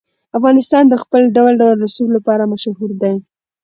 افغانستان 0.37 0.83
د 0.87 0.93
خپل 1.03 1.21
ډول 1.35 1.53
ډول 1.61 1.75
رسوب 1.85 2.07
لپاره 2.17 2.49
مشهور 2.53 2.89
دی. 3.01 3.15